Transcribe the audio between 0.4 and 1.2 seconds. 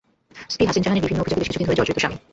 স্ত্রী হাসিন জাহানের